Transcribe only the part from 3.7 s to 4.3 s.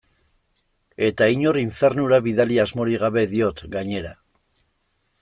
gainera.